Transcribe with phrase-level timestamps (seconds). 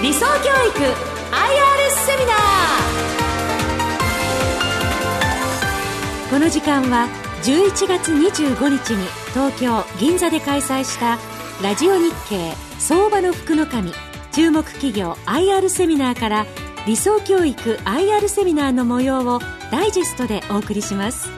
[0.00, 0.94] 理想教育 IR
[2.06, 6.30] セミナー。
[6.30, 7.08] この時間は
[7.42, 11.18] 11月25日に東京銀座で開催した
[11.64, 13.92] ラジオ日経相場の福の神
[14.30, 16.46] 注目企業 IR セミナーから
[16.86, 19.40] 理想教育 IR セミナーの模様を
[19.72, 21.28] ダイジェストでお送りします。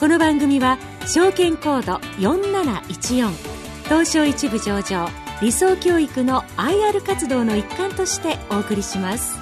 [0.00, 3.30] この番組は証券コード4714
[3.84, 5.08] 東証一部上場
[5.44, 9.38] 理想教育の IR 活動の一環としてお送りします。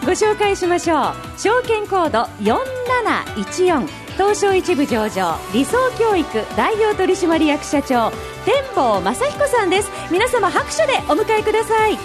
[0.00, 1.38] ご紹介しましょう。
[1.38, 5.36] 証券コード4714東証一部上場。
[5.52, 8.10] 理想教育代表取締役社長
[8.46, 9.90] 天保正彦さんです。
[10.10, 11.98] 皆様拍手でお迎えください。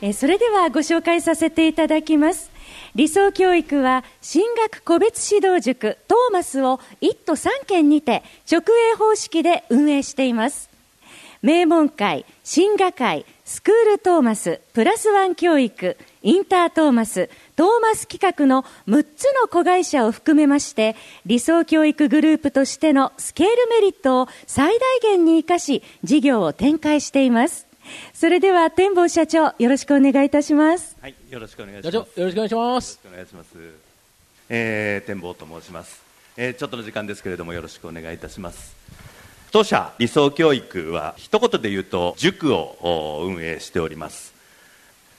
[0.00, 2.51] えそれではご紹介させていただきます。
[2.94, 8.60] 理想教育は進学個別指導塾トーマスを1都3県にて直
[8.92, 10.72] 営方式で運営しています
[11.42, 20.94] 名門会、進学会、スクールトーマス、プラスワン教育、インタートーマス、トーマス企画の6つの子会社を含めまして、
[21.26, 27.66] 理想教育グループとしてのスケールメリットを最大限に生かし、事業を展開しています。
[28.14, 30.96] それでは天保社長よろしくお願いいたします。
[31.00, 31.94] はいよろしくお願いします。
[31.94, 33.00] よろしくお願いします。
[33.06, 33.48] お願いします、
[34.48, 36.02] えー、天保と申します、
[36.36, 38.74] えー、ちょっとの時間ですけれどもよろしくお願いいたします。
[39.50, 44.32] 当社理想教育は一言で言うと塾を運営しております。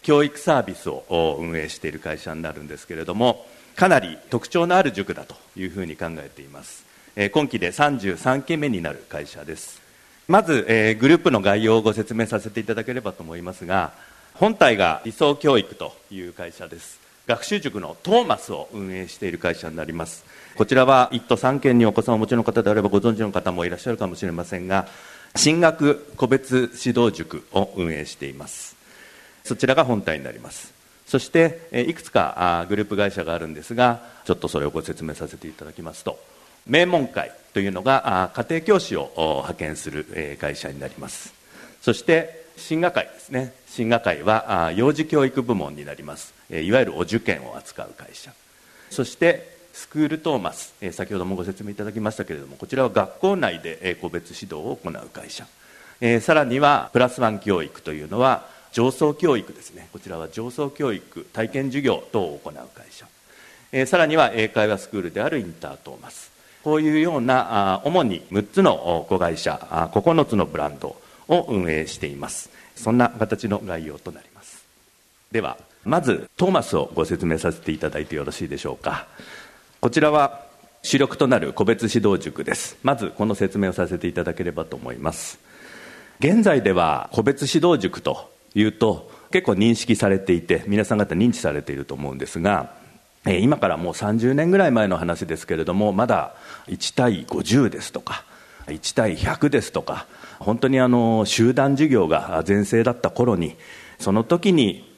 [0.01, 6.83] 教育サービスを運営している会社になるんですけれどもかなり特徴のある塾だというふうに考えています。
[7.31, 9.82] 今期で33期目になる会社です
[10.27, 13.91] まず、えー、グループの概要をご説明させていただければと思いますが
[14.33, 16.99] 本体が理想教育という会社です。
[17.27, 20.25] 学習塾のトーマスを運営している会社になります。
[20.55, 24.87] こちらは1都3県にお子さんをお持ちの方であればご存知の方もいらっしゃるかもしれませんが
[25.35, 28.75] 進学個別指導塾を運営しています。
[29.43, 30.73] そちらが本体になります。
[31.05, 36.17] そしていくつかグループ会社があるんですがちょっとそれをご説明させていただきますと
[36.65, 41.33] 名門会というのが家庭教師を派遣する会社になります。
[41.81, 43.53] そして進学会ですね。
[43.67, 46.33] 進学会は幼児教育部門になります。
[46.49, 48.31] いわゆるお受験を扱う会社。
[48.89, 50.73] そしてスクールトーマス。
[50.91, 55.45] 先ほどもご説明いただきましたけれどもこちらは学校内で個別指導を行う会社。
[56.21, 59.89] さらにはプラスワン教育というのは上層教育ですね。
[59.91, 63.07] こちらは上層教育体験授業等を行う会社。
[63.87, 66.32] さらには英会話スクールであるインタートーマス。
[66.63, 70.95] こういうような主に6つの子会社9つのブランド
[71.27, 72.49] を運営しています。
[72.75, 74.63] そんな形の概要となります。
[75.31, 79.07] ではまずトーマスをご説明させていただいてよろしいでしょうか。
[79.81, 80.45] こちらは
[80.81, 82.77] 主力となる個別指導塾です。
[82.83, 85.39] まずこの説明をさせていただければと思います。
[86.19, 92.73] 現在では個別指導塾というと結構認識されていて皆さん方認知されていると思うんですが
[93.25, 96.35] 今からもう30年ぐらい前の話ですけれどもまだ
[96.67, 98.25] 1対50ですとか
[98.67, 100.07] 1対100ですとか
[100.39, 103.55] 本当にあの集団授業が全盛だった頃に
[103.99, 104.91] その時に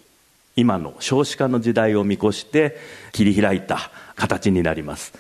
[0.56, 2.78] 今の少子化の時代を見越して
[3.12, 5.14] 切り開いた形になります。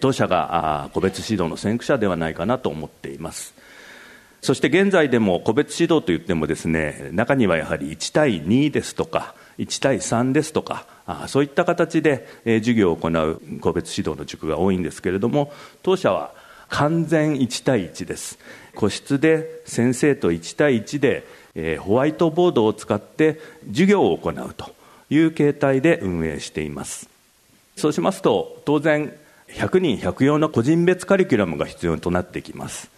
[0.00, 3.54] 当社が個別指導の先駆者ではないかなと思っています。
[4.42, 10.84] そして現在でも個別指導といってもですね中にはやはり1対2ですとか1対3ですとか
[11.26, 15.52] そういった形で授業を行う個別指導の塾が多いんですけれども
[15.82, 16.32] 当社は
[16.68, 18.38] 完全1対1です。
[18.74, 24.74] 個室で先生と1対1でホワイトボードを使って授業を行うと
[25.10, 27.10] いう形態で運営しています。
[27.76, 29.12] そうしますと当然
[29.48, 32.90] 100人100用の個人別カリキュラムが必要となってきます。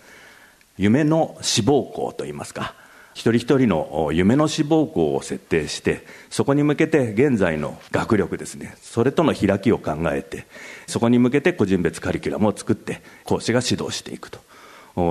[0.76, 2.75] 夢の志望校といいますか
[3.14, 10.47] 一人一人の夢の志望校を設定してそこに向けて現在の学力ですねそれとの開きを考えて
[10.86, 14.41] そこに向けて個人別カリキュラムを作って講師が指導していくと。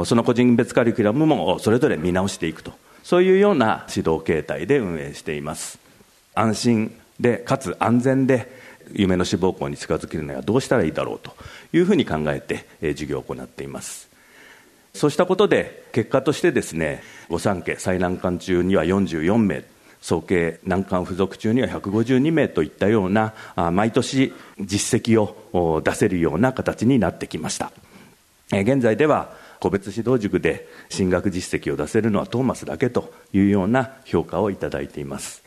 [0.06, 2.72] その個人別カリキュラムもそれぞれ見直していくと。
[3.04, 5.78] そういうような指導形態で運営しています。
[6.36, 8.50] 安心でかつ安全で
[8.94, 11.36] 夢の志望校に近づけるにはどうしたらいいだろうと
[11.74, 14.12] いうふうに考えて授業を行っています。
[14.95, 19.63] そうしたことで結果としてですね御三家最難関中には44名
[20.01, 23.34] 総計難関付属中には152名といったような
[23.72, 27.72] 毎年実績を出せるような形になってきました。
[28.51, 35.42] 現在では個別指導塾で進学実績を出せるのはトーマスだけというような評価をいただいています。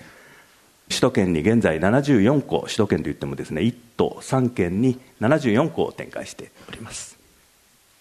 [0.88, 7.15] 首都圏に現在74校首都圏といってもですね1都3県に74校を展開しております。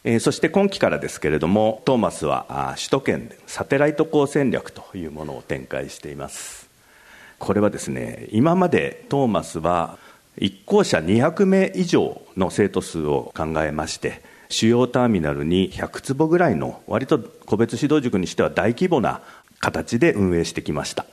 [0.07, 6.69] えー、そして今期からですけれどもトーマスは首都圏でサテライト校戦略というものを展開しています。
[7.39, 9.97] これはですね今までトーマスは
[10.37, 19.21] 1校舎200名以上の生徒数を考えまして主要ターミナルに100坪ぐらいの割と個別指導塾にしては大規模な
[19.59, 21.07] 形で運営してきました。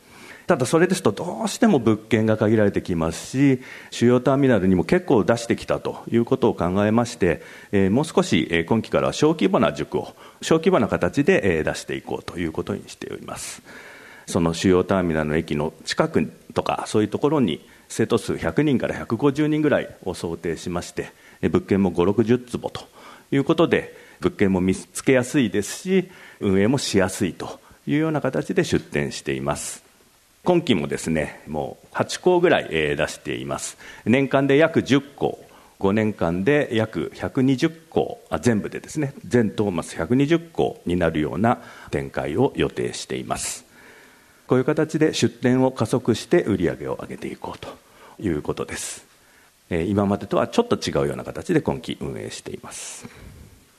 [0.46, 13.62] ただそれですとどうしても物件が限られてきますし主要ターミナルにも結構出してきたということを考えまして、えー、もう少し、今期からは小規模な塾を小規模な形で、出していこうということにしております。
[14.26, 21.10] その主要ターミナルの駅の近くとかそういうところに生徒数100人から150人ぐらいを想定しまして
[21.42, 22.82] 物件も560坪と
[23.30, 26.10] いうことで物件も見つけやすいですし
[26.40, 29.81] 運営もしやすいというような形で出店しています。
[30.44, 33.78] 今期もですねもう8校ぐらい出しています。
[34.04, 35.44] 年間で約10校。
[35.78, 38.20] 5年間で約120校。
[38.28, 39.14] あ全部でですね。
[39.24, 41.58] 全トーマス120校になるような
[41.92, 43.64] 展開を予定しています。
[44.48, 47.68] こういう形で出店を加速して売り上げを上げていこうと
[48.20, 49.06] いうことです。
[49.70, 53.06] 今までとはちょっと違うような形で今期運営しています。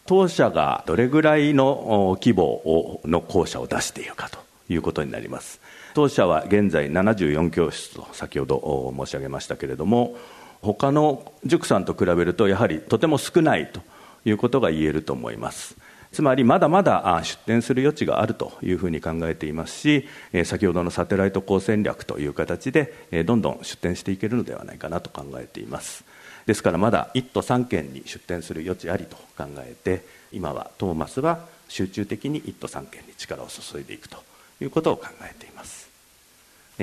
[0.06, 4.40] 当社がどれぐらいの規模の校舎を出しているかと
[4.70, 5.60] いうことになります。
[5.94, 10.16] 当社は現在74教室と先ほど申し上げましたけれども
[10.62, 13.82] 他の塾さんと比べるとやはりとても少ないと
[14.26, 15.76] いうことが言えると思います。
[16.14, 20.08] つまりまだまだ出店する余地があるというふうに考えていますし
[20.46, 26.06] 先ほどのサテライト高戦略という形でどんどん出店していけるのではないかなと考えています。
[26.46, 34.18] ですからまだ1都3県に出店する余地ありと考えて今はトーマスは集中的に1都3県に力を注いでいくと
[34.62, 35.83] いうことを考えています。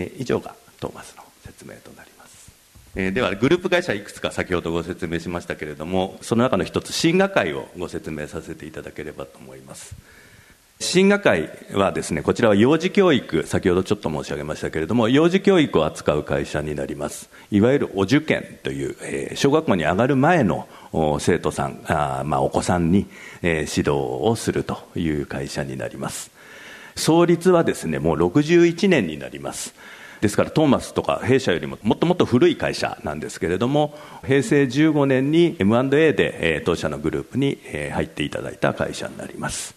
[0.01, 2.51] え以上がトーマスの説明となります、
[2.97, 9.95] えではグループ会社いくつか先ほどご説明しましたけれどもその中の一つ進学会をご説明させていただければと思います。
[10.83, 17.29] 進学会はですねこちらは幼児教育先ほどちょっと申し上げましたけれども幼児教育を扱う会社になります。
[17.51, 20.67] いわゆるお受験という、え小学校に上がる前の
[21.19, 23.07] 生徒さんあ、まあ、お子さんに、
[23.43, 26.31] え指導をするという会社になります。
[27.01, 29.75] 創立はですねもう61年になります。
[30.21, 37.59] ですからトーマスとか弊社よりももっともっと古い会社なんですけれども平成15年に M&A で当社のグループに
[37.93, 39.75] 入っていただいた会社になります。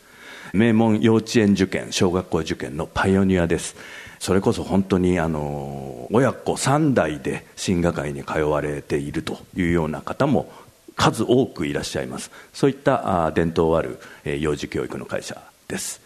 [0.51, 3.75] 名門幼稚園受験小学校受験のパイオニアです。
[4.19, 10.51] それこそ本当にあの親子3代で進学会に通われているというような方も
[10.95, 12.29] 数多くいらっしゃいます。
[12.53, 13.97] そういった伝統ある
[14.39, 16.02] 幼児教育の会社です。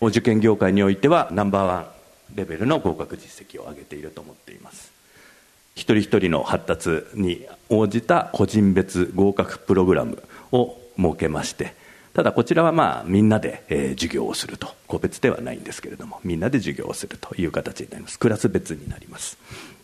[0.00, 1.86] お受験業界においてはナンバーワン
[2.34, 4.92] レベルの合格実績を上げていると思っています。
[5.74, 10.22] 一人一人の発達に応じた個人別合格プログラム
[10.52, 11.74] を設けまして
[12.16, 14.74] ただこちらはまあみんなで、え授業をすると。
[14.86, 18.18] 個別ではないんですけれどもみんなで授業をするという形になります。
[18.18, 19.36] クラス別になります。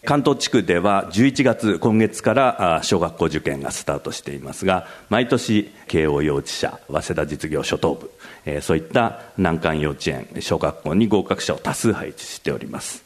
[0.05, 13.05] 関東地区では11月今月から小学校受験がスタートしていますが毎年慶応幼稚舎早稲田実業初等部そういった難関幼稚園小学校に合格者を多数配置しております。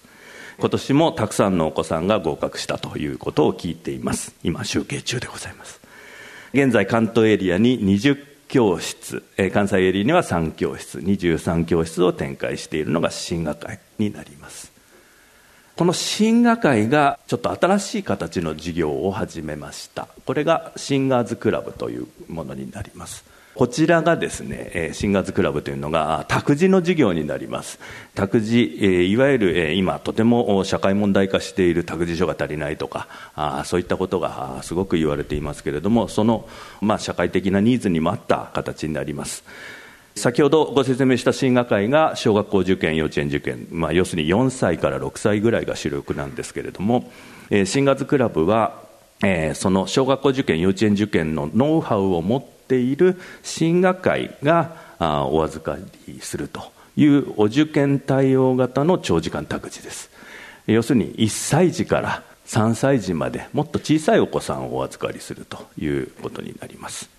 [0.59, 4.35] 今年もたくさんのお子さんが合格したということを聞いています。
[4.43, 5.83] 今集計中でございます。
[6.55, 9.23] 現在関東エリアに20教室、
[9.53, 14.76] 関西エリアには3教室23教室を展開しているのが進学会になります。
[15.77, 27.79] この進学会がちょっと新しい形の事業を始めましたこれがシンガーズクラブというものになりますこちらがですね、シンガーズクラブというのが託児の授業になります。
[28.15, 33.09] 託児、いわゆる今とても社会問題化している託児所が足りないとか、
[33.65, 36.47] そういったことがすごく言われていますけれども、その、
[36.83, 39.43] まあ、社会的なニーズにも合った形になります。
[40.17, 47.11] 先ほどご説明した進学会が小学校受験、幼稚園受験、まあ、要するに4歳から6歳ぐらいが主力なんですけれども、
[47.67, 48.83] シンガーズクラブは、
[49.23, 60.11] えその小学校受験、幼稚園受験のノウハウを持っている進学会がお預かりするというお受験対応型の長時間託児です。
[60.67, 67.16] 要するに1歳児から3歳児までもっと小さいお子さんをお預かりするということになります。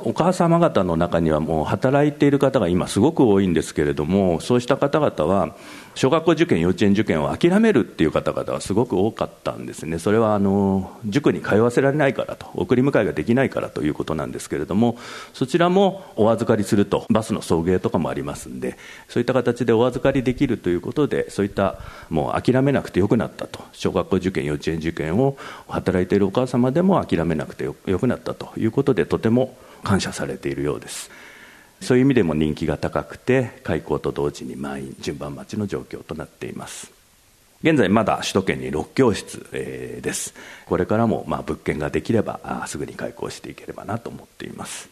[0.00, 5.56] お母様方の中にはもう働いている方が今すごく多いんですけれどもそうした方々は
[5.96, 9.98] 小学校受験幼稚園受験を諦めるっていう方々はすごく多かったんですね。
[9.98, 14.96] それはあの塾に通わせられないからと送り迎えができないからということなんですけれども
[15.32, 18.78] そちらもお預かりするとバスの送迎とかもありますんで
[19.08, 21.78] そういった形でお預かりできるということでそういった
[22.08, 23.58] もう諦めなくてよくなったと。
[23.72, 25.36] 小学校受験幼稚園受験を
[25.68, 31.10] 働いているお母様でも諦めなくてよくなったということでとても感謝されているようです。
[31.80, 36.90] そういう意味でも人気が高くて開校と同時に満員順番待ちの状況となっています。
[37.62, 40.34] 現在まだ首都圏に6教室、です。
[40.66, 44.88] これからもまあ物件ができればすぐに開校していければなと思っています。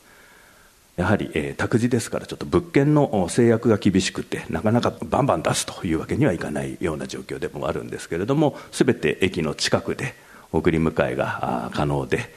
[0.97, 10.15] やはり、えー、託児ですからちょっと物件の制約が厳しくてなかなかバンバン出すというわけにはいかないような状況でもあるんですけれども全て駅の近くで
[10.53, 12.31] 送り迎えが可能で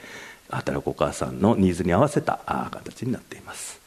[0.49, 2.39] 働くお母さんのニーズに合わせた
[2.71, 3.79] 形になっています、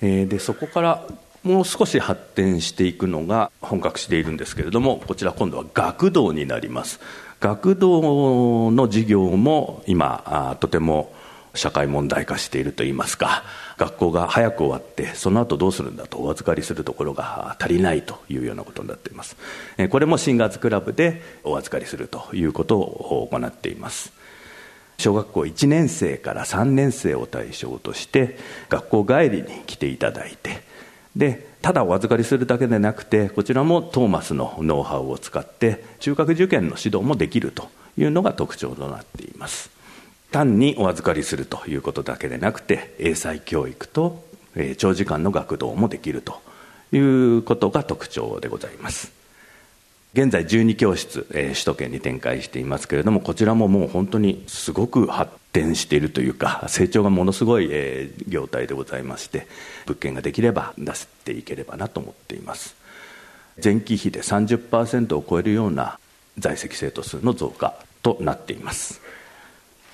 [0.00, 1.06] でそこから
[1.42, 7.00] もう少し発展していくのが本格しているんですけれどもこちら今度は学童になります。
[7.40, 11.12] 学童の授業も今とても
[11.54, 13.44] 社会問題化しているといいますか
[13.76, 19.36] 学校が早く終わってその後どうするんだとお預かりするところが足りないというようなことになっています。
[19.90, 24.12] これも新月クラブでお預かりするということを行っています。
[24.98, 28.36] 小学校1年生から3年生を対象として
[28.68, 30.62] 学校帰りに来ていただいて
[31.16, 39.70] でただお預かりするだけでなくてこちらもトーマスのノウハウを使って中学受験の指導もできるというのが特徴となっています。
[40.30, 44.24] 単にお預かりするということだけでなくて英才教育と、
[44.76, 46.40] 長時間の学童もできると
[46.92, 49.17] いうことが特徴でございます。
[50.14, 59.46] 現在12教室、え首都圏に展開していますけれどもこちらももう本当にすごく発展しているというか成長がものすごい、え業態でございまして
[59.86, 62.76] 物件ができれば出していければなと思っています。
[63.62, 65.98] 前期比で30%を超えるような
[66.38, 69.00] 在籍生徒数の増加となっています。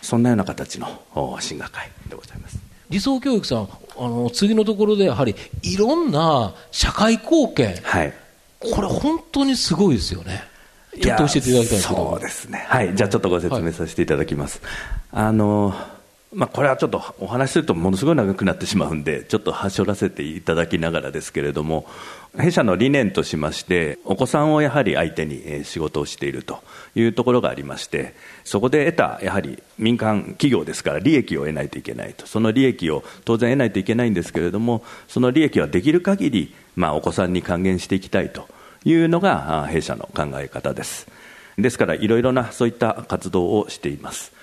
[0.02, 2.58] そんなような形の進学会でございます。
[2.90, 8.14] 理想教育さんあの次のところでやはりいろんな社会貢献、はい、
[8.72, 10.44] これ本当にすごいですよね。
[11.00, 12.10] ちょっと教えていただきたいんですけど。
[12.10, 12.64] そうですね。
[12.68, 12.94] はい。
[12.94, 14.60] じゃあちょっとご説明させていただきます、
[15.10, 15.74] はい、あの
[16.34, 21.86] まあ、これはちょっとお話しするとものすごい長くなってしまうんでちょっとはしょらせていただきながらですけれども
[22.36, 26.58] 弊社の理念としましてお子さんをやはり相手に仕事をしていると
[26.96, 32.26] いうところがありましてそこで得たやはり民間企業ですから利益を得ないといけないと。
[32.26, 38.48] その利益を当然得ないといけないんですけれどもその利益はできる限りまあお子さんに還元していきたいと。
[38.84, 41.08] いうのが弊社の考え方です。
[41.56, 44.33] ですからいろいろなそういった活動をしています。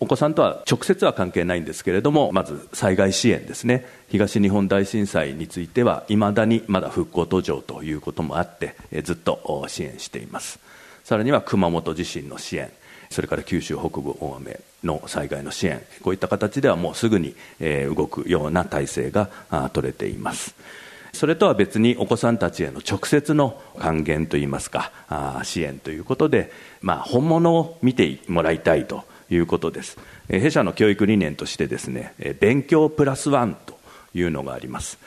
[0.00, 3.84] お子さんとは直接は関係ないんですけれどもまず災害支援ですね。
[4.08, 10.60] 東日本大震災についてはいまだにまだ復興途上ということもあってずっと支援しています。
[11.02, 12.70] さらには熊本地震の支援
[13.10, 19.28] それから九州北部大雨の災害の支援こういった形ではもうすぐに動くような体制が
[19.72, 20.54] 取れています。
[21.12, 24.92] それとは別にお子さんたちへの直接の還元といいますか
[25.42, 26.52] 支援ということで、
[26.82, 29.98] まあ、本物を見てもらいたいということです。
[30.28, 33.78] 弊社の教育理念としてですね、勉強プラスワンと
[34.14, 34.98] いうのがあります。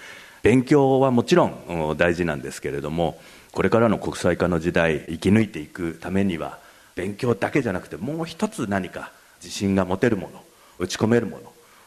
[0.44, 3.20] 勉強はもちろん大事なんですけれども、
[3.52, 6.60] これからの国際化の時代、生き抜いていくためには、
[6.96, 9.12] 勉強だけじゃなくて、もう一つ何か
[9.44, 10.44] 自信が持てるもの、
[10.80, 11.40] 打ち込めるも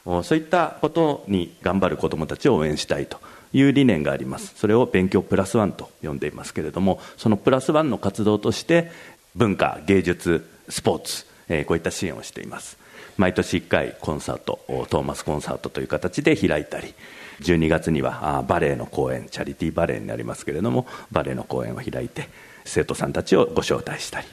[0.05, 3.19] の、そういったことに頑張る子どもたちを応援したいと
[3.53, 4.53] いう理念があります。
[4.57, 8.91] それを勉強プラスワンと呼んでいますけれども、そのプラスワンの活動として、
[9.35, 12.79] 文化、芸術、スポーツ、えこういった支援をしています。
[13.17, 14.61] 毎年1回コンサート
[14.91, 16.95] トーマスコンサートという形で開いたり
[17.41, 22.29] 12月にはバレエの公演チャリティーバレエになりますけれどもバレエの公演を開いて
[22.65, 24.27] 生徒さんたちをご招待したり、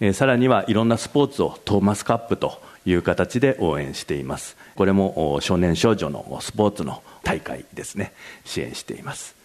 [0.00, 4.56] えさらにはいろんなスポーツをトーマスカップという形で応援しています。
[4.74, 8.12] これも少年少女のスポーツの大会ですね。
[8.44, 9.36] 支援しています。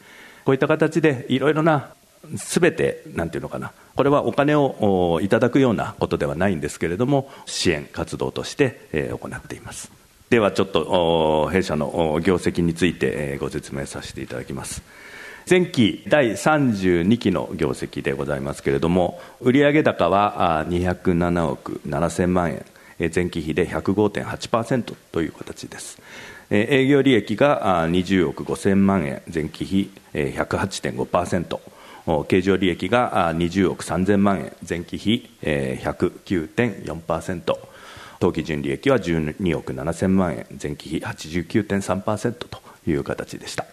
[0.46, 1.94] こういった形でいろいろな
[2.32, 3.72] 全てなんていうのかな。
[3.96, 9.92] これはお金をいただくようなことではないんですけれども支援活動として行っています。
[10.30, 14.82] ではちょっと弊社の業績についてご説明させていただきます。
[15.50, 22.66] 前期第32期の業績でございますけれども売上高は207億7000万円。
[23.14, 26.00] 前期比で105.8%という形です。
[26.50, 29.22] 営業利益が20億5000万円。
[29.32, 31.60] 前期比108.5%
[32.28, 37.58] 経常利益が20億3000万円、前期比109.4%、
[38.20, 43.66] 当期純利益は12億7000万円、前期比89.3%という形でした。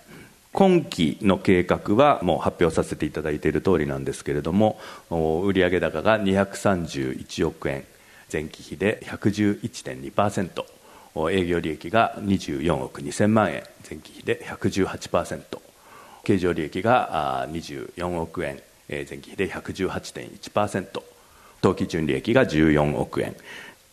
[0.53, 7.85] 今期の計画はもう発表させていただいている通りなんですけれども、売上高が231億円、
[8.33, 15.41] 前期比で111.2%、営業利益が24億2000万円、前期比で118%、
[16.25, 21.03] 経常利益が24億円、前期比で118.1%
[21.61, 23.37] 当期純利益が14億円。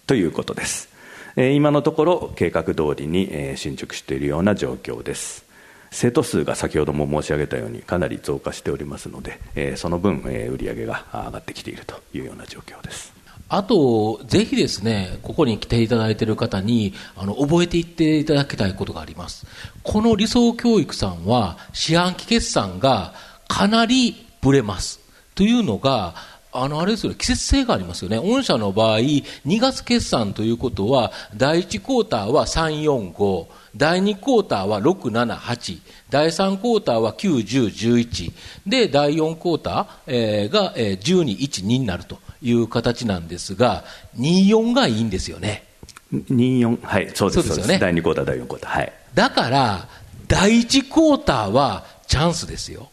[0.06, 0.90] ということです。
[1.36, 5.46] 今のところ計画通りに進捗しているような状況です。
[5.92, 13.17] 生徒数が先ほども申し上げたようにかなり増加しておりますのでその分売上が上がってきているというような状況です。
[13.50, 19.46] あと、ぜひですね、ここに来ていただいている方に、あの、覚えていっていただきたいことがあります。
[19.84, 23.14] この理想教育さんは、四半期決算が
[23.48, 25.00] かなりぶれます。
[25.34, 26.16] というのが、
[26.52, 28.18] あの、あれですよね、季節性がありますよね。
[28.18, 29.24] 御社の場合、2
[29.62, 33.46] 月決算ということは、第1クォーターは3、4、5、
[33.78, 38.34] 第2クォーターは6、7、8、第3クォーターは9、10、11、
[38.66, 43.84] で、第4クォーター、えー、が、えー、12、1、2になるという形なんですが、
[44.18, 45.66] 2、4がいいんですよね。
[46.14, 47.80] 2、4、はい、そうですそうですよね。
[47.80, 48.94] 第2クォーター、第4クォーター、はい。
[49.14, 49.88] だから、
[50.28, 52.90] 第1クォーターはチャンスですよ。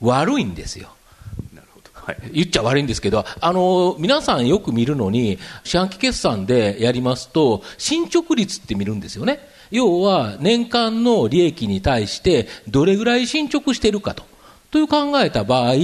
[0.00, 0.90] 悪いんですよ。
[1.92, 9.40] はい、言っちゃ悪いんですけど、あの、皆さんよく見るのに、四半期決算でやりますと、進捗率って見るんですよね。
[9.70, 14.24] 要は、年間の利益に対して、どれぐらい進捗してるかと。
[14.70, 15.74] という考えた場合、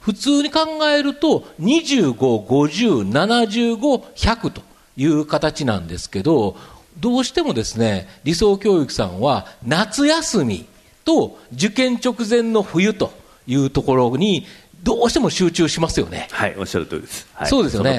[0.00, 4.62] 普通に考えると、25、50、75、100と
[4.96, 6.56] いう形なんですけど、
[6.98, 10.66] どうしてもですね、理想教育さんは、夏休み
[11.04, 13.12] と受験直前の冬と
[13.46, 14.46] いうところに
[14.84, 16.28] どうしても集中しますよね。
[16.30, 17.26] はい、おっしゃる通りです。
[17.32, 17.98] はい、そうですよね。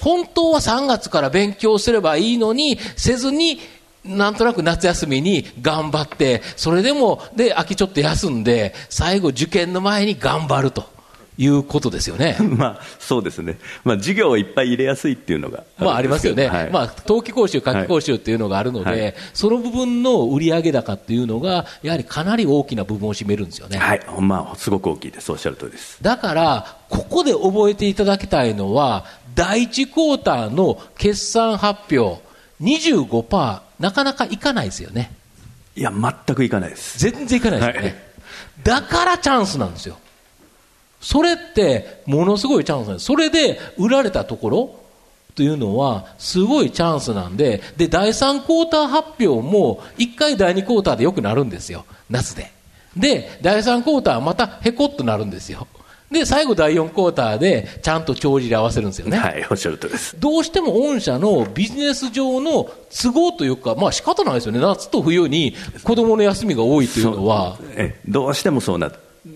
[0.00, 3.58] 本当は3月から勉強すればいいのに、せずに、
[4.06, 10.96] なんとなく夏休みに頑張って、それでも、で、秋ちょっと休んで、最後受験の前に頑張ると。
[11.38, 12.36] いうことですよね。
[12.40, 13.58] まあ、そうですね。
[13.84, 16.48] まあ、授業をいっぱい入れやすいっていうのがあまあ、ありますよね。
[16.48, 23.78] はい、まあ、冬季講習、夏季講習っていうのがあるので、はい、その部分の売上高っていうのが、やはりかなり大きな部分を占めるんですよね。
[23.78, 24.00] はい。
[24.20, 25.30] まあ、すごく大きいです。
[25.30, 25.98] おっしゃる通りです。
[26.00, 32.22] だから、ここで覚えていただきたいのは、第一クォーターの決算発表、
[32.62, 35.12] 25%、なかなかいかないですよね。
[35.74, 36.98] いや、全くいかないです。
[36.98, 37.88] 全然いかないですよね。
[37.88, 37.96] はい、
[38.62, 39.98] だからチャンスなんですよ。
[41.00, 43.06] それってものすごいチャンスなんです。
[43.06, 44.80] それで売られたところ
[45.34, 51.84] というのはすごいチャンスなんで、で、第3クォーター発表も1回第2クォーターでよくなるんですよ。
[52.08, 52.50] 夏で。
[52.96, 55.68] で、第3クォーターはまたへこっとなるんですよ。
[56.10, 59.18] で、最後第4クォーターでちゃんと帳尻合わせるんですよね。
[59.18, 60.16] はい、おっしゃるとです。
[60.18, 64.60] どうしても御社のビジネス上の都合というか、まあ仕方ないですよね。
[64.60, 67.58] 夏と冬に子供の休みが多いというのは。
[67.74, 68.90] えどうしてもそうな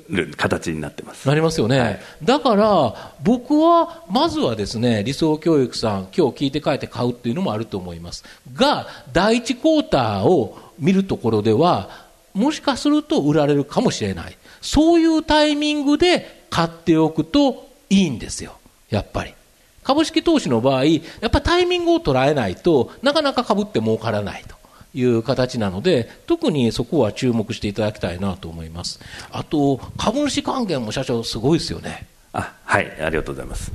[0.09, 18.59] る形になってますなりますよね、はい、だから僕はまずはですね理想教育さん今日聞いて帰って買うっていうのもあると思いますが第一クォーターを見るところではもしかすると売られるかもしれないそういうタイミングで買っておくといいんですよ
[18.91, 19.35] やっぱり
[19.83, 24.61] 株式投資の場合やっぱタイミングを捉えないとなかなか株って儲からないと
[24.95, 29.01] いう形なので、特にそこは注目していただきたいなと思います。
[29.31, 32.07] あと、株主還元も社長、すごいですよね。
[32.33, 33.73] あはい、ありがとうございます。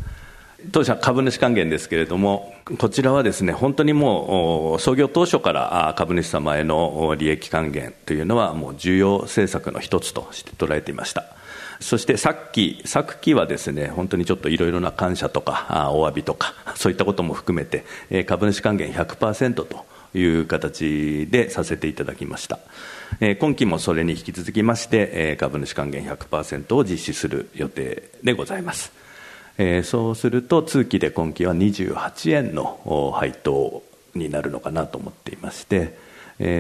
[0.72, 11.26] 当社株主還元ですけれども、こちらはですね、本当にもう創業当初から株主様への利益還元というのはもう重要政策の一つとして捉えていました。
[11.80, 19.86] そしてさっき、昨期はですね、本当にちょっといろいろな感謝とか、お詫びとか、そういったことも含めて、株主還元100%と
[20.18, 22.60] いう形でさせていただきました。
[23.40, 29.05] 今期もそれに引き続きまして、株主還元100%を実施する予定でございます。
[29.84, 35.98] そうすると、通期で今期は28円の配当になるのかなと思っていまして、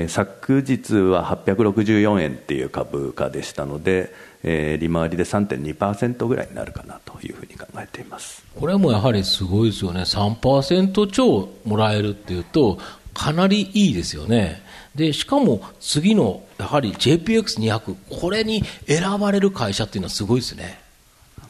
[0.07, 12.77] 昨日は864円っていう株価でしたので、利回りで3.2%ぐらいになるかなというふうに考えていますこれもやはりすごいですよね、3%超もらえるっていうと、
[13.13, 14.63] かなりいいですよね。
[14.93, 20.84] で、しかも次の、やはり JPX200、これに選ばれる会社っていうのはすごいですね。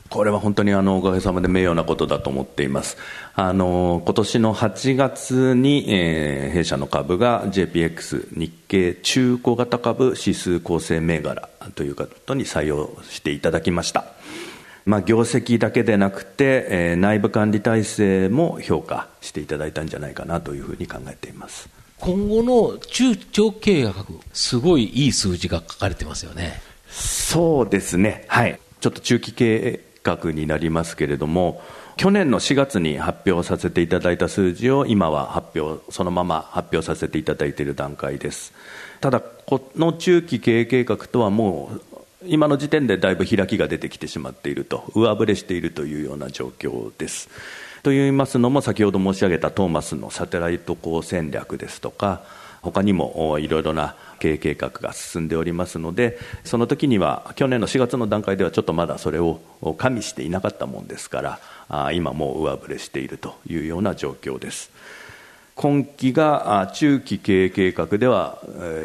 [0.09, 2.97] これは本当にあのおかげさまで名誉なことだと思っています。
[3.33, 14.05] あの今年の8月に、えー、弊社の株が JPX 日経中古型株指数構成銘柄ということに採用していただきました。
[14.85, 31.61] まあ、業績だけでなくて、えー、内部管理体制も評価していただいたんじゃないかなというふうに考えています今後の中長期計画、すごいいい数字が書かれてますよねそうですね、はい、ちょっと中期計画になりますけれども、
[31.97, 38.53] 去年の4月に発表させていただいた数字を今は発表、そのまま発表させていただいている段階です。
[39.01, 41.81] ただ、この中期経営計画とはもう
[42.27, 47.29] 今の時点でだいぶ開きが出てきてしまっていると、上振れしているというような状況です。
[47.83, 52.23] といいますのも先ほど申し上げたトーマスのサテライト光戦略ですとか
[52.65, 59.39] 他にもいろいろな経営計画が進んでおりますのでその時には去年の4月の段階ではちょっとまだそれを
[59.77, 64.71] 加味していなかったもんですから今もう上振れしているというような状況です。
[65.55, 68.41] 今期が中期経営計画では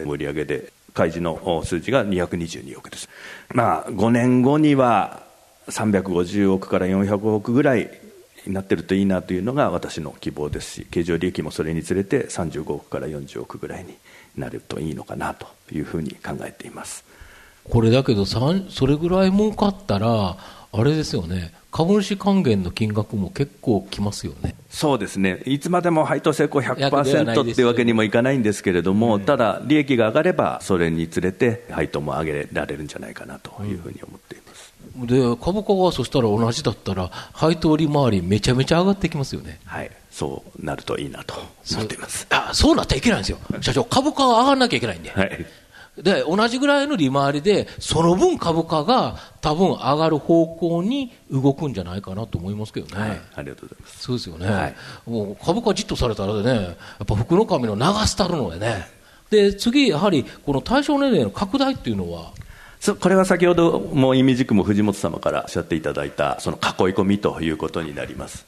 [0.07, 3.09] 売上で開示の数字が222億です、
[3.53, 5.23] まあ、5年後には
[5.69, 8.00] 350億から400億ぐらい
[8.46, 13.96] になってるといいなというのが私の希望ですし経常利益もそれにつれて35億から40億ぐらいに
[14.37, 17.05] なるといいのかなというふうに考えています。
[17.64, 20.37] これだけどそれぐらい儲かったら
[20.72, 21.53] あれですよね。
[21.72, 24.55] 株主還元の金額も結構きますよね。
[24.70, 39.61] そうですね、いつまでも配当成功100%っていうわけにもいかないんですけれども、ただ、利益が上がれば、それにつれて配当も上げられるんじゃないかなというふうに思っています、うん、で株価がそしたら同じだったら、配当利回り、めちゃめちゃ上がってきますよね。
[39.64, 41.35] はいそうなるといいなと
[41.72, 45.46] 思っていますあそうなったらいけないんですよ、社長、株価は上がらなきゃいけないんで、はい、
[46.03, 53.03] で、同じぐらいの利回りで、その分株価が多分上がる方向に動くんじゃないかなと思いますけどね。
[53.03, 53.98] はい、ありがとうございます。
[54.03, 54.46] そうですよね。
[54.46, 54.74] はい、
[55.07, 58.88] もう株価じっとされたらね、やっぱ福の神の流したるのでね。
[59.31, 62.33] で、次、やはり、この対象年齢の拡大っていうのは、
[62.99, 66.62] これは先ほども意味軸も藤本様からおっしゃっていただいたその囲い
[66.95, 68.47] 込みということになります。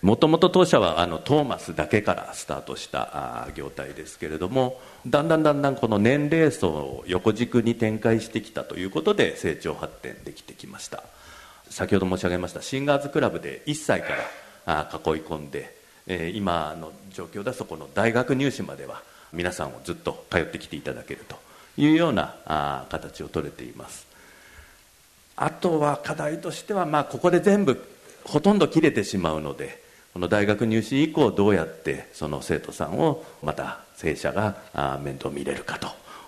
[0.00, 11.02] もともと当社はあのトーマスだけからスタートした業態ですけれどもだんだんだんだんこの年齢層を横軸に展開してきたということで成長発展できてきました。
[11.68, 14.08] 先ほど申し上げましたシンガーズクラブで1歳か
[14.66, 21.36] ら囲い込んで、え今の状況ではそこの大学入試までは皆さんをずっと通ってきていただけると。
[21.76, 24.06] いうような形を取れています。
[25.36, 27.82] あとは課題としては、まあ、ここで全部
[28.24, 29.82] ほとんど切れてしまうので
[30.12, 34.56] この大学入試以降どうやってその生徒さんをまた正社が
[35.02, 35.78] 面倒見れるか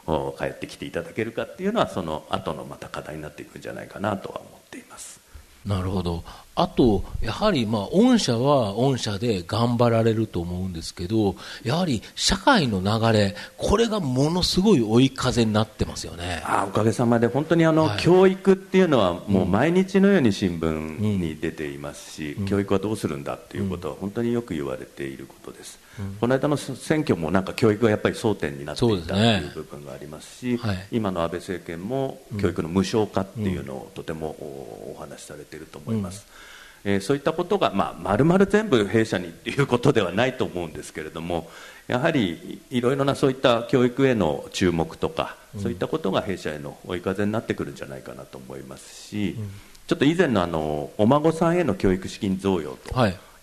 [0.06, 5.20] と帰ってきていただけるかっていうのはその後のまた課題になっていくんじゃないかなとは思っています。
[5.64, 6.24] なるほど。
[6.56, 16.42] あと、やはり、まあ、御社は御社で頑張られると思うんですけど、やはり社会の流れ、これがものすごい追い風になってますよね。
[16.46, 25.78] あおかげさまで、本当にあの、はい、教育っていうのは、もう毎日のように新聞に出ていますし、うん、教育はどうするんだっていうことは、本当によく言われていることです。
[26.00, 36.26] うん、この間の選挙もなんか教育がやっぱり争点になっていたという部分がありますし、はい、今の安倍政権も教育の無償化っていうのをとてもお話しされていると思います。
[36.40, 36.45] うん
[36.88, 41.50] えー、そういったことが、まあ、丸々全部弊社にっていうことではないと思うんですけれども
[41.88, 49.50] やはりいろいろなそういった教育への注目とか、うん、そういったことが弊社への追い風になってくるんじゃないかなと思いますし、うん、
[49.88, 52.94] ちょっと以前のあのお孫さんへの教育資金贈与と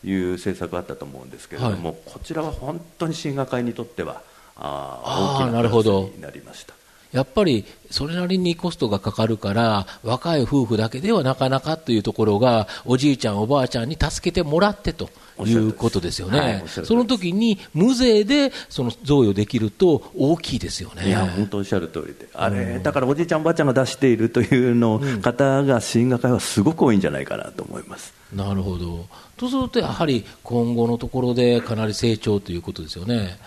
[0.07, 4.21] いう政策があったと思うんですけれども、はい、こちらは本当に進学会にとっては
[4.55, 6.82] あ大きなプラスになりました。
[7.13, 15.09] やっぱりそれなりにコストがかかるから、若い夫婦だけではなかなかというところが、おじいちゃん、おばあちゃんに助けてもらってと。
[15.45, 21.07] いうことですよね、はい、その時に無税でその贈与できると大きいですよね。
[21.07, 28.13] いや本当おっしゃる通りで、あれ、だからおじいちゃん、おばあちゃんが出しているというの方が、進学会はすごく多いんじゃないかなと思います。
[28.33, 29.05] なるほど。
[29.37, 33.37] とすると、やはり今後のところでかなり成長ということですよね。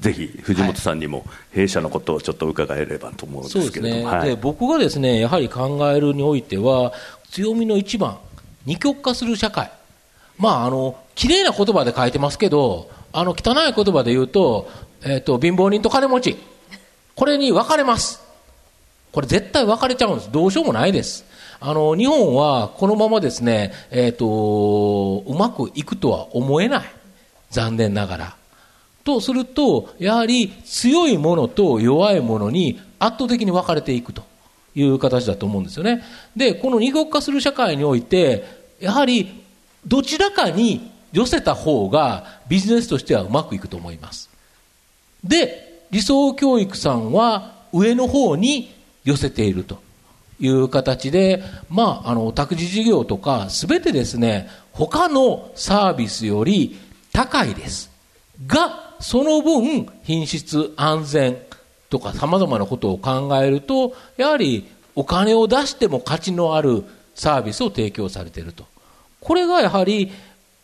[0.00, 6.92] ぜひ藤本さんにも弊社のことをちょっと伺えればと思うんですけれども、ねはい、で僕がですねやはり考えるにおいては
[7.30, 8.18] 強みの一番
[8.66, 9.70] 二極化する社会
[10.40, 14.68] まああの綺麗な言葉で書いてますけどあの汚い言葉で言うと,、
[15.02, 16.36] えーと、貧乏人と金持ち。
[17.14, 18.22] これに分かれます。
[19.12, 20.32] これ絶対分かれちゃうんです。
[20.32, 21.24] どうしようもないです。
[21.60, 26.86] あの日本はこのままですね、えーとうまくいくとは思えない。
[27.50, 28.36] 残念ながら。
[29.04, 34.22] とすると、やはり強いものと弱いものに圧倒的に分かれていくと。
[34.76, 36.04] いう形だと思うんですよね。
[36.36, 38.44] で、この二極化する社会において、
[38.80, 39.39] やはり
[39.86, 44.30] どちらかに寄せた方がビジネスとしてはうまくいくと思います。
[45.24, 49.78] で、理想教育さんは上の方に寄せていると
[50.38, 56.78] いう形で、まあ、あの、託児事業とかすべてですね、他のサービスより
[57.12, 57.90] 高いです。
[58.46, 61.38] が、その分、品質、安全
[61.88, 68.69] とか様々なことを考えると、やはりお金を出しても価値のあるサービスを提供されていると。
[69.20, 70.12] これがやはり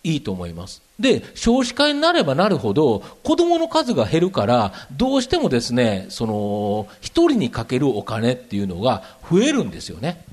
[0.02, 0.82] いいと思います。
[0.98, 10.24] で、少子化になればなるほど、子供の数が減るから、どうしてもですね、その、一人にかけるお金っていうのが増えるんですよね。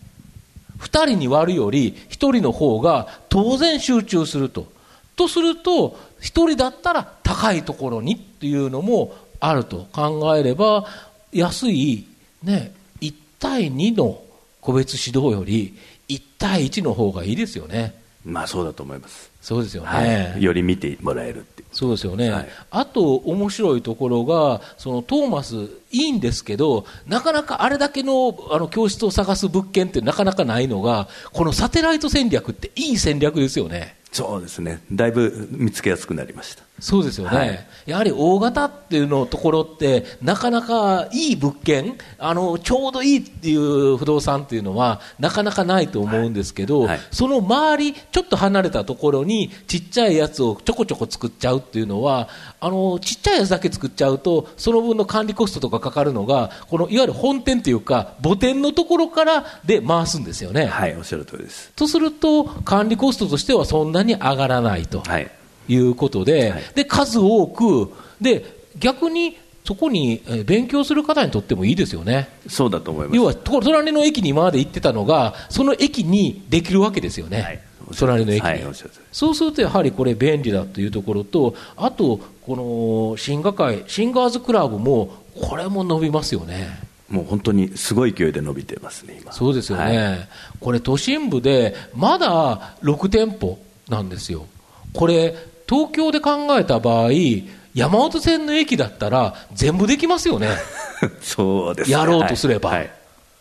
[0.77, 4.71] 二人に割るより、一人の方が当然集中すると。
[5.15, 10.85] とすると、1人だったら高いところにっていうのもあると考えれば、
[11.31, 12.05] 安い、
[12.43, 14.21] ね、1対2の
[14.61, 15.73] 個別指導より、
[16.07, 18.02] 1対1の方がいいですよね。
[18.25, 19.31] まあそうだと思います。
[19.41, 25.55] そうですよね、はい、より見てもらえるってそうですよね、はい、あと面白いところが、そのトーマス、
[25.91, 33.95] いいんですけど、なかなかあれだけのあの教室を探す物件ってなかなかないのが、このサテライト戦略っていい戦略ですよね。
[34.11, 36.63] そうですね、だいぶ見つけやすくなりました。
[36.79, 52.27] そうですよね、はい、やはり大型っていうのところって、なかなかいい物件あの、ちょうどいいっていう不動産っていうのは、なかなかないと思うんですけど、はいはい、その周り、ちょっと離れたところに、ちっちゃいやつをちょこちょこ作っちゃうっていうのは、
[52.59, 60.65] あのちっちゃいやつだけ作っちゃうと、その分の管理コストとかかかるのが、このいわゆる本店というか、母店のところからで回すんですよね。
[60.65, 61.71] はい、おっしゃる通りです。
[61.75, 64.99] とすると、管理コストとしてはそんなに上がらないと。
[65.01, 65.31] はい
[65.67, 68.45] いうことで、はい、で数多くで
[68.79, 72.27] 逆にそこに勉強する方にとってもいいですよね。
[72.47, 73.15] そうだと思います。
[73.15, 77.41] 要は、隣の駅に今まで行ってたのが、その駅にできるわけですよね。
[77.41, 77.59] はい、
[77.97, 78.61] 隣の駅に、はい、
[79.11, 86.67] そうするとやはりこれ便利だというところと、あと、このシンガ会、シンガーズクラブも、これも伸びますよね。
[87.09, 89.31] もう本当にすごい勢いで伸びてますね、今。
[89.31, 89.97] そうですよね。
[89.97, 90.27] はい、
[90.59, 94.45] これ都心部で、まだ6店舗なんですよ。
[94.93, 95.35] これ、
[95.67, 97.11] 東京で考えた場合、
[97.73, 100.49] 山手線の駅だったら全部できますよね。
[101.21, 102.91] そうです、ね、やろうとすれば、はいはい、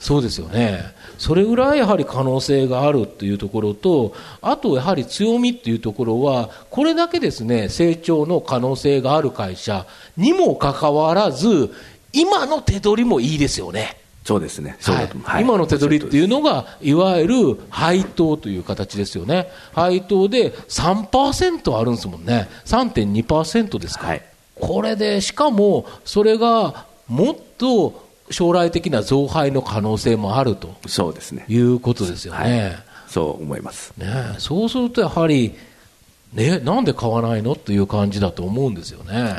[0.00, 0.94] そうですよね。
[1.18, 11.72] それぐらいやはり可能性があるというところと、あとやはり強みっていうところは、これだけですね、成長の可能性がある会社にもかかわらず、
[12.12, 14.01] 今の手取りもいいですよね。
[14.24, 14.76] そうですね、
[15.24, 24.22] はい、今の手取りっていうのが、いわゆる配当という形ですよね、配当で3%あるんですもんね、3.2%ですか、はい、
[24.54, 30.74] これで、しかもそれがもっと将来的な増配の可能性もあると。
[30.86, 31.44] そうですね。
[31.48, 32.62] いうことですよね。
[32.62, 34.06] はい、そう思います、ね、
[34.38, 35.54] そうするとやはり、
[36.32, 37.56] ね、なんで買わないの？
[37.56, 39.34] という感じだと思うんですよね。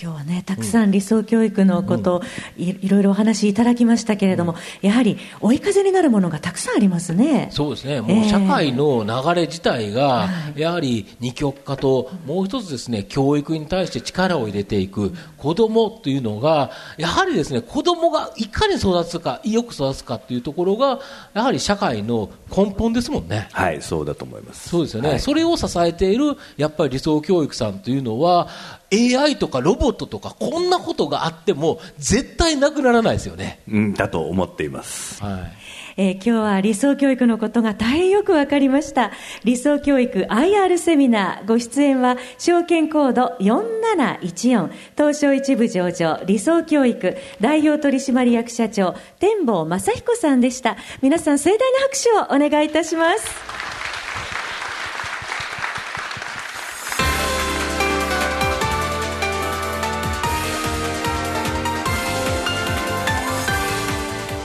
[0.00, 2.22] 今日はね、たくさん理想教育のこと、
[2.56, 7.48] うん、いいろいろお話いただきましたけれども、うん、やはり追い風になるものがたくさんありますね。
[7.50, 8.00] そうですね。
[8.00, 21.00] もう社会の流れ自体が、やはり二極化と、もう一つですね、教育に対して力を入れていく子供というのが、やはりですね、子供がいかに育つか、よく育つかというところが、
[21.34, 23.48] やはり社会の根本ですもんね。
[23.52, 24.68] はい、そうだと思います。
[24.68, 25.08] そうですよね。
[25.08, 28.46] はい、それを支えている、やっぱり理想教育さんというのは、
[28.92, 33.60] AI とかロボットとかこんなことがあっても絶対なくならないですよね。
[33.68, 35.22] うん、だと思っています。
[35.22, 35.52] はい。
[36.00, 39.10] えー、今日は理想教育のことが大変よくわかりました。
[39.44, 50.76] 理想教育 IR セミナーご出演は証券コード4714東証一部上場理想教育代表取締役社長天坊正彦さんでした。
[51.02, 53.77] 皆さん盛大な拍手をお願いいたします。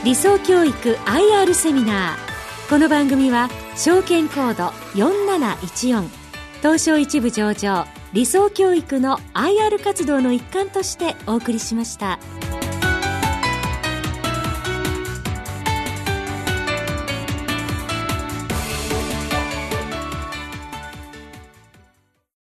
[0.04, 0.70] 理想教育
[1.06, 4.66] IR セミナーこの番組は証券コード
[5.00, 6.10] 4714
[6.60, 12.18] 東証一部上場理想教育の IR 活動の一環としてお送りしました。